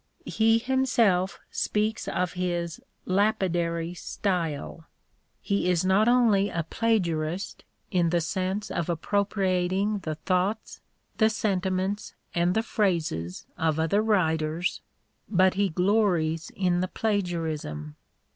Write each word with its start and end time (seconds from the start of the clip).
He 0.25 0.57
himself 0.57 1.39
speaks 1.51 2.07
of 2.07 2.33
his" 2.33 2.81
lapidary" 3.19 3.93
style. 4.09 4.87
He 5.43 5.69
is 5.69 5.85
not 5.85 6.07
only 6.07 6.49
a 6.49 6.63
plagiarist 6.63 7.63
in 7.91 8.09
the 8.09 8.19
sense 8.19 8.71
of 8.71 8.89
appropriating 8.89 9.99
the 9.99 10.15
thoughts, 10.15 10.81
the 11.19 11.29
sentiments, 11.29 12.15
and 12.33 12.55
the 12.55 12.63
phrases 12.63 13.45
of 13.59 13.77
other 13.77 14.01
writers, 14.01 14.81
but 15.29 15.53
he 15.53 15.69
glories 15.69 16.49
in 16.55 16.79
the 16.81 16.87
plagiarism. 16.87 17.95